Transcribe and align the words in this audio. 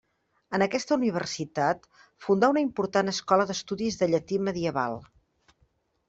En 0.57 0.63
aquesta 0.65 0.95
universitat 0.99 1.83
fundà 2.27 2.49
una 2.53 2.63
important 2.65 3.11
escola 3.13 3.45
d’estudis 3.51 3.99
de 3.99 4.09
llatí 4.13 4.39
medieval. 4.47 4.97